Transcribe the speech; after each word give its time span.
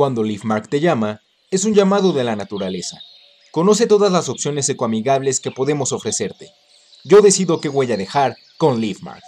Cuando 0.00 0.22
LeafMark 0.22 0.70
te 0.70 0.80
llama, 0.80 1.20
es 1.50 1.66
un 1.66 1.74
llamado 1.74 2.14
de 2.14 2.24
la 2.24 2.34
naturaleza. 2.34 3.02
Conoce 3.52 3.86
todas 3.86 4.10
las 4.10 4.30
opciones 4.30 4.66
ecoamigables 4.70 5.40
que 5.40 5.50
podemos 5.50 5.92
ofrecerte. 5.92 6.48
Yo 7.04 7.20
decido 7.20 7.60
qué 7.60 7.68
huella 7.68 7.98
dejar 7.98 8.34
con 8.56 8.80
LeafMark. 8.80 9.22